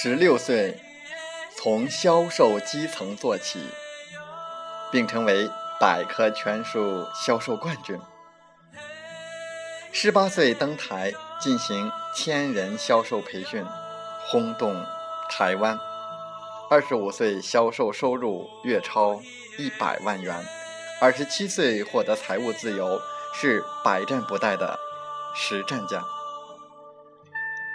[0.00, 0.80] 十六岁，
[1.56, 3.58] 从销售基层做起，
[4.92, 7.98] 并成为百科全书销售冠军。
[9.90, 13.66] 十八岁登台进行千人销售培训，
[14.28, 14.72] 轰动
[15.28, 15.76] 台湾。
[16.70, 19.20] 二十五岁销售收入月超
[19.58, 20.32] 一百万元。
[21.00, 23.00] 二十七岁获得财务自由，
[23.34, 24.78] 是百战不殆的
[25.34, 26.00] 实战家。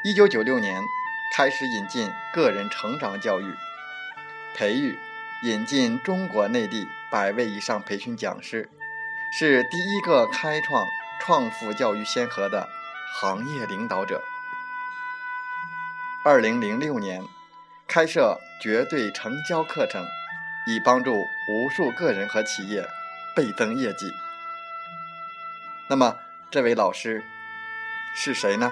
[0.05, 0.81] 一九九六年。
[1.35, 3.55] 开始引进个人成长教育，
[4.55, 4.99] 培育、
[5.41, 8.69] 引进中国内地百位以上培训讲师，
[9.35, 10.85] 是第一个开创
[11.19, 12.69] 创富教育先河的
[13.15, 14.21] 行业领导者。
[16.23, 17.23] 二零零六年，
[17.87, 20.05] 开设绝对成交课程，
[20.67, 21.15] 以帮助
[21.49, 22.87] 无数个人和企业
[23.35, 24.05] 倍增业绩。
[25.89, 26.15] 那么，
[26.51, 27.23] 这位老师
[28.15, 28.71] 是谁呢？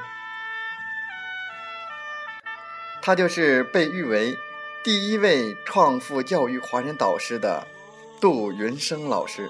[3.03, 4.37] 他就是被誉为
[4.83, 7.65] 第一位创富教育华人导师的
[8.19, 9.49] 杜云生老师。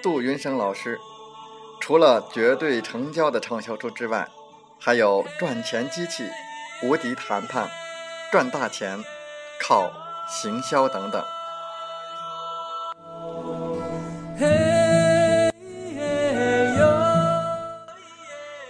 [0.00, 0.98] 杜云生老师
[1.80, 4.28] 除了绝对成交的畅销书之外，
[4.78, 6.24] 还有赚钱机器、
[6.84, 7.68] 无敌谈判、
[8.30, 9.02] 赚大钱、
[9.60, 9.90] 靠
[10.28, 11.24] 行销等等。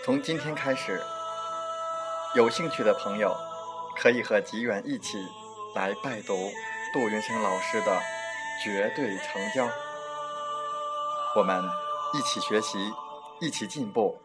[0.02, 0.98] 从今天开始。
[2.36, 3.36] 有兴趣的朋友，
[3.96, 5.18] 可以和吉远一起
[5.74, 6.34] 来拜读
[6.94, 7.92] 杜云生老师的
[8.62, 9.66] 《绝对成交》，
[11.36, 11.60] 我们
[12.14, 12.78] 一起学习，
[13.40, 14.22] 一起进步。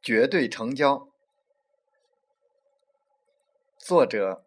[0.00, 1.08] 绝对成交，
[3.76, 4.44] 作者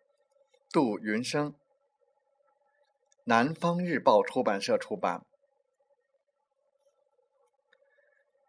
[0.72, 1.54] 杜云生。
[3.32, 5.26] 南方日报出版社出版。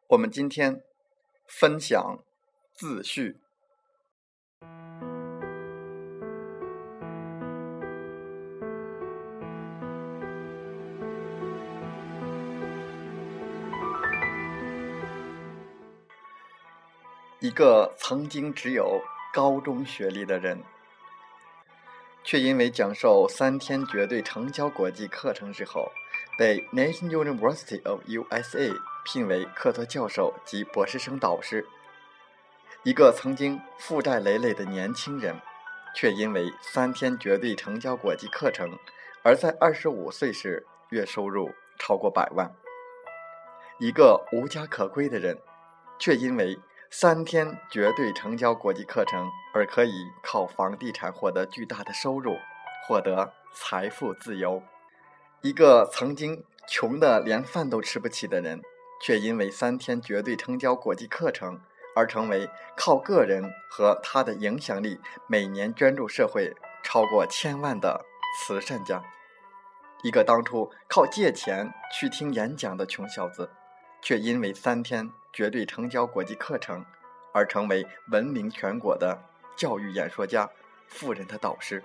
[0.08, 0.82] 我们今天
[1.46, 2.18] 分享
[2.74, 3.38] 自序。
[17.38, 19.00] 一个曾经只有
[19.32, 20.71] 高中学历的人。
[22.24, 25.90] 却因为讲授三天绝对成交国际课程之后，
[26.38, 28.74] 被 National University of USA
[29.04, 31.66] 聘为客座教授及博士生导师。
[32.84, 35.40] 一个曾经负债累累的年轻人，
[35.94, 38.78] 却因为三天绝对成交国际课程，
[39.22, 42.52] 而在二十五岁时月收入超过百万。
[43.78, 45.38] 一个无家可归的人，
[45.98, 46.58] 却因为
[46.94, 52.36] 三天绝对成交国际课程，而可以靠房地产获得巨大的收入，
[52.86, 54.62] 获得财富自由。
[55.40, 58.60] 一个曾经穷的连饭都吃不起的人，
[59.00, 61.58] 却因为三天绝对成交国际课程，
[61.96, 62.46] 而成为
[62.76, 66.54] 靠个人和他的影响力，每年捐助社会
[66.84, 68.04] 超过千万的
[68.38, 69.02] 慈善家。
[70.02, 73.48] 一个当初靠借钱去听演讲的穷小子，
[74.02, 75.10] 却因为三天。
[75.32, 76.84] 绝对成交国际课程，
[77.32, 79.18] 而成为闻名全国的
[79.56, 80.48] 教育演说家、
[80.86, 81.82] 富人的导师。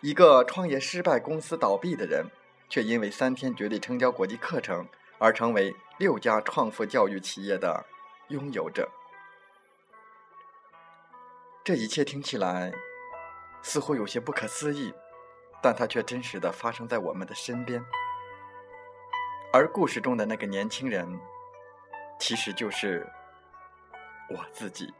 [0.00, 2.24] 一个创业失败、公司倒闭的人，
[2.68, 4.86] 却因为三天绝对成交国际课程
[5.18, 7.84] 而成为六家创富教育企业的
[8.28, 8.88] 拥有者。
[11.64, 12.72] 这一切听起来
[13.62, 14.92] 似乎有些不可思议，
[15.62, 17.84] 但它却真实的发生在我们的身边。
[19.52, 21.20] 而故事中的那个年轻人，
[22.24, 23.04] 其实就是
[24.30, 24.94] 我自己。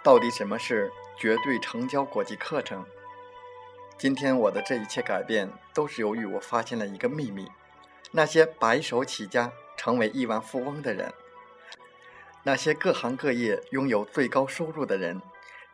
[0.00, 2.86] 到底什么是绝对成交国际课程？
[3.98, 7.50] 今天我的这一切改变，都是由于我发现了一个秘密：
[8.12, 11.12] 那些白手起家成为亿万富翁的人，
[12.46, 15.20] 那些各行各业拥有最高收入的人，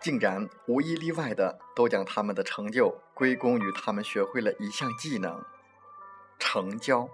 [0.00, 5.44] 竟然无一例外的都将他们的成就归功于他们学会了一项技能——
[6.40, 7.10] 成交。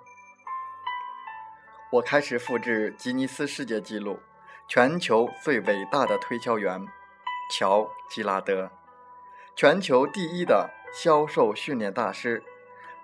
[1.90, 4.20] 我开始复制吉尼斯世界纪录，
[4.68, 6.86] 全球最伟大的推销员。
[7.50, 8.70] 乔·吉拉德，
[9.56, 12.42] 全球第一的销售训练大师；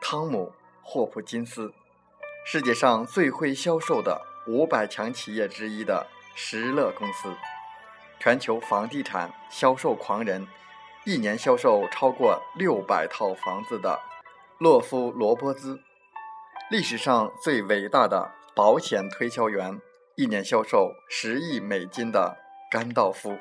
[0.00, 0.52] 汤姆·
[0.82, 1.72] 霍普金斯，
[2.46, 7.30] 世界上最会销售的五百强企业之一的石乐公司；
[8.18, 10.46] 全球房地产销售狂人，
[11.04, 14.00] 一年销售超过六百套房子的
[14.58, 15.78] 洛夫·罗伯兹；
[16.70, 19.80] 历史上最伟大的保险推销员，
[20.16, 22.36] 一年销售十亿美金的
[22.70, 23.38] 甘道夫。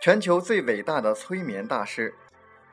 [0.00, 2.14] 全球最伟大的催眠大师，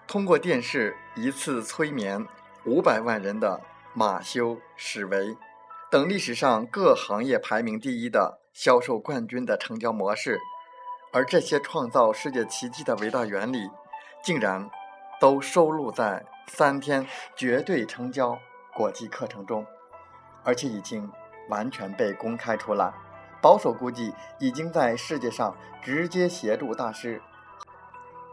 [0.07, 2.25] 通过电视一次催眠
[2.65, 3.61] 五百万人的
[3.93, 5.37] 马修·史维，
[5.89, 10.39] 等历史上各行业排名第一的销售冠军的成交模式，
[11.11, 13.69] 而这些创造世界奇迹的伟大原理，
[14.23, 14.69] 竟然
[15.19, 18.37] 都收录在三天绝对成交
[18.73, 19.65] 国际课程中，
[20.43, 21.11] 而且已经
[21.49, 22.93] 完全被公开出来。
[23.41, 27.21] 保守估计，已经在世界上直接协助大师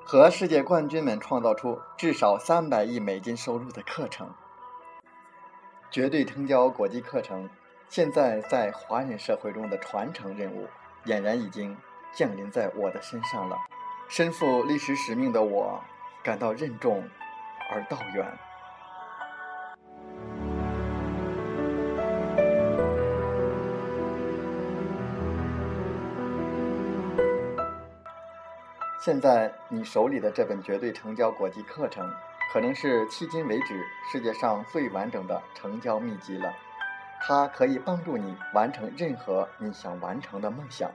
[0.04, 4.34] 和世界冠军们创造出至少三百亿美金收入的课程。
[5.90, 7.48] 绝对成交国际课程
[7.88, 10.68] 现在在华人社会中的传承任务，
[11.06, 11.74] 俨然已经
[12.12, 13.56] 降临在我的身上了。
[14.08, 15.82] 身负历史使命的我，
[16.22, 17.02] 感到任重
[17.70, 18.26] 而道远。
[29.00, 32.04] 现在你手里的这本绝对成交国际课程，
[32.52, 36.52] 可能是迄今为止世界上最完整的成交秘籍了。
[37.20, 40.90] 它可以帮助你完成任何你想完成的梦想，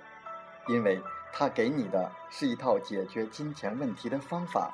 [0.68, 1.01] 因为
[1.33, 4.73] 它给你的是一套解决金钱问题的方法。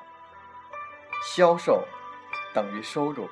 [1.34, 1.82] 销售
[2.54, 3.28] 等于收入，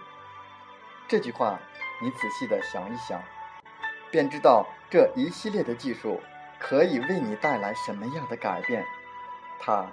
[1.07, 1.59] 这句话
[2.03, 3.23] 你仔细的想一想，
[4.11, 6.21] 便知道这一系列的技术
[6.59, 8.85] 可以为你带来什么样的改变。
[9.61, 9.87] 它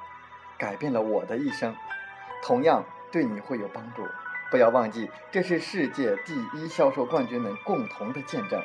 [0.57, 1.75] 改变了我的一生，
[2.41, 4.03] 同样对你会有帮助。
[4.53, 8.63] 不要忘记，这是世界第一销售冠军们共同的见证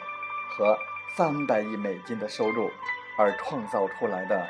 [0.51, 0.79] 和
[1.17, 2.71] 三百亿美金的收入
[3.17, 4.47] 而创造出来的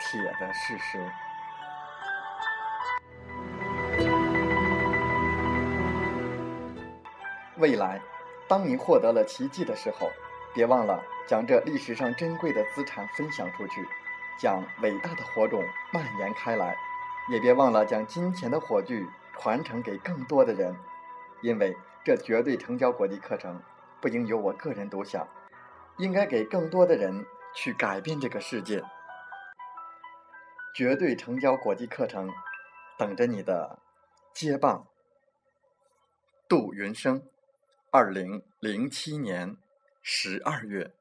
[0.00, 0.98] 铁的事实。
[7.58, 8.00] 未来，
[8.48, 10.10] 当你获得了奇迹的时候，
[10.54, 13.86] 别忘了将这历史上珍贵的资产分享出去。
[14.40, 16.74] 将伟大的火种蔓延开来，
[17.30, 19.06] 也别忘了将金钱的火炬
[19.38, 20.74] 传承给更多的人，
[21.42, 23.62] 因为这绝对成交国际课程
[24.00, 25.28] 不应由我个人独享，
[25.98, 28.82] 应该给更多的人去改变这个世界。
[30.74, 32.30] 绝对成交国际课程，
[32.98, 33.78] 等着你的
[34.32, 34.86] 接棒。
[36.48, 37.22] 杜云生，
[37.90, 39.56] 二零零七年
[40.02, 40.92] 十二月。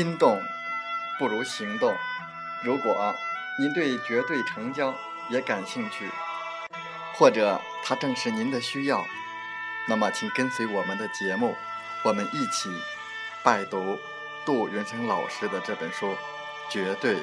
[0.00, 0.40] 心动
[1.18, 1.94] 不如行动。
[2.64, 3.14] 如果
[3.58, 4.94] 您对绝对成交
[5.28, 6.08] 也感兴趣，
[7.12, 9.04] 或者它正是您的需要，
[9.86, 11.54] 那么请跟随我们的节目，
[12.02, 12.70] 我们一起
[13.42, 13.98] 拜读
[14.46, 16.06] 杜云生老师的这本书
[16.70, 17.18] 《绝对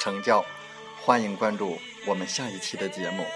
[0.00, 0.40] 成交》。
[1.04, 3.26] 欢迎关注我们下一期的节目。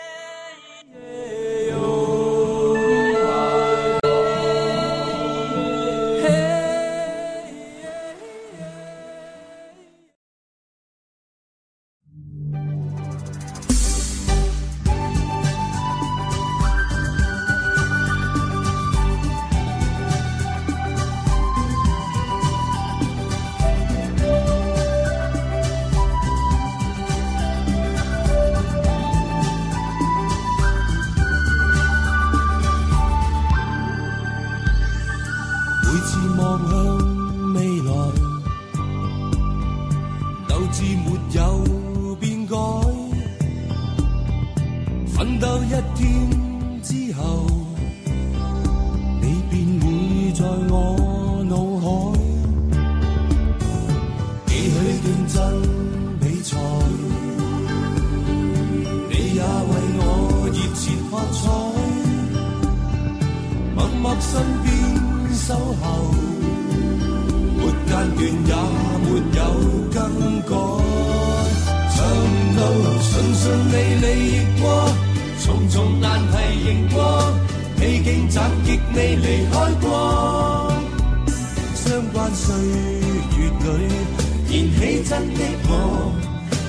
[54.62, 55.42] 几许竞争
[56.20, 56.54] 比赛，
[59.10, 60.00] 你也为我
[60.54, 61.42] 热切喝彩，
[63.74, 64.30] 默默身
[64.62, 64.64] 边
[65.34, 65.50] 守
[65.82, 65.82] 候，
[67.58, 67.92] 没间断
[68.46, 68.52] 也
[69.02, 69.04] 没
[69.34, 69.40] 有
[69.90, 69.98] 更
[70.42, 70.50] 改。
[71.90, 71.98] 长
[72.54, 72.60] 路
[73.02, 74.62] 顺顺利利越过，
[75.42, 76.32] 重重难题
[76.68, 76.96] 迎过，
[77.80, 80.72] 披荆斩棘未离开过，
[81.74, 82.54] 相关岁
[83.38, 84.31] 月里。
[84.52, 85.72] 燃起真的我，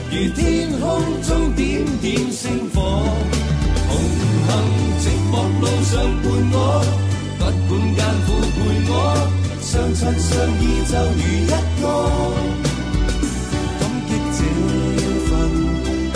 [0.09, 0.81] 如天空
[1.21, 2.41] 中点点星
[2.73, 2.79] 火。
[3.89, 3.91] 同
[4.47, 4.49] 行
[5.03, 5.91] 寂寞路上
[6.23, 6.57] 伴我，
[7.37, 8.91] 不管艰苦陪我，
[9.59, 11.83] 相亲相依就如一个。
[13.79, 14.39] 感激这
[15.27, 15.31] 份
[16.13, 16.15] 不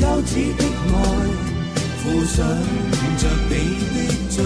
[0.00, 0.96] 休止的爱，
[2.00, 2.34] 附上
[3.18, 3.52] 着你
[3.92, 3.96] 的
[4.30, 4.36] 最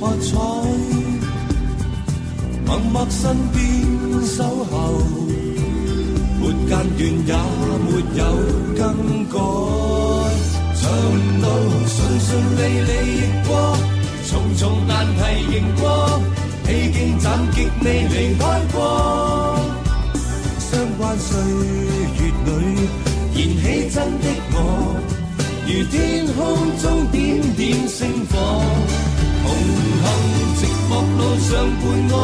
[0.00, 0.38] 喝彩，
[2.64, 3.60] 默默身边
[4.24, 4.74] 守候，
[6.40, 7.32] 没间断也
[7.84, 8.20] 没有
[8.78, 8.80] 更
[9.28, 9.36] 改。
[10.74, 10.90] 长
[11.42, 11.44] 路
[11.86, 13.76] 顺顺利利亦过，
[14.26, 15.20] 重重难题
[15.54, 15.84] 迎过，
[16.64, 18.42] 披荆斩棘未离开
[18.72, 19.60] 过。
[20.58, 22.48] 相关岁月里
[23.34, 24.56] 燃起真的我，
[25.66, 26.38] 如天空
[26.80, 27.18] 中点
[27.54, 28.34] 点星火。
[31.50, 32.14] 相伴我，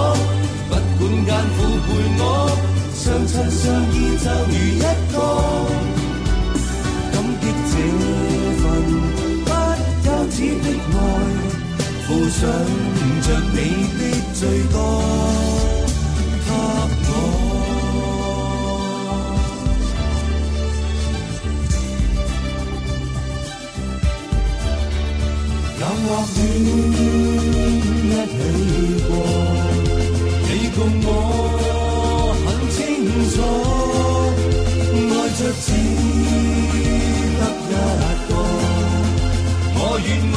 [0.68, 1.88] 不管艰苦陪
[2.22, 2.22] 我，
[2.94, 5.14] 相亲相依就如一个。
[7.10, 7.74] 感激这
[8.62, 8.64] 份
[9.44, 9.48] 不
[10.04, 10.96] 休止的爱，
[12.06, 12.38] 附上
[13.22, 13.58] 着你
[13.98, 14.00] 的
[14.32, 14.40] 最
[14.72, 14.78] 多，
[33.36, 33.42] 楚，
[35.12, 35.68] 愛着只
[36.72, 37.20] 得一
[38.28, 38.30] 個。
[39.74, 40.36] 我願我。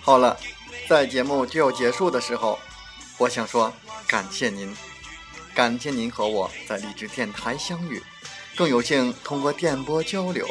[0.00, 0.36] 好了，
[0.88, 2.60] 在节目就要结束的时候，
[3.18, 3.72] 我想说
[4.06, 4.72] 感谢您，
[5.52, 8.00] 感谢您和我在励志电台相遇，
[8.56, 10.48] 更有幸通过电波交流。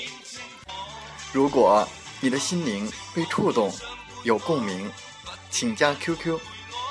[1.34, 1.88] 如果
[2.22, 3.74] 你的心灵被触动，
[4.24, 4.90] 有共鸣，
[5.50, 6.40] 请加 QQ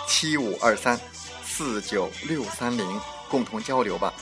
[0.09, 1.01] 七五二三
[1.45, 4.13] 四九六三零共同交流吧。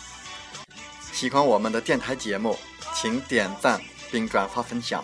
[1.12, 2.58] 喜欢我们的电台节目，
[2.94, 3.80] 请点赞
[4.10, 5.02] 并转发分享。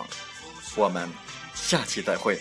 [0.75, 1.09] 我们
[1.55, 2.39] 下期再会。